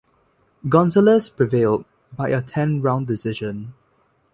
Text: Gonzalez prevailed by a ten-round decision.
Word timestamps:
Gonzalez 0.67 1.29
prevailed 1.29 1.85
by 2.17 2.29
a 2.29 2.41
ten-round 2.41 3.05
decision. 3.05 3.75